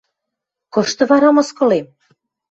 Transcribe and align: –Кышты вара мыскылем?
–Кышты 0.73 1.03
вара 1.09 1.29
мыскылем? 1.35 1.87